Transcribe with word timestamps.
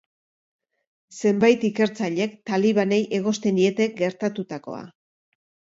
Zenbait 1.17 1.67
ikertzailek 1.69 2.33
talibanei 2.53 3.01
egozten 3.21 3.61
diete 3.63 3.89
gertatutakoa. 4.03 4.87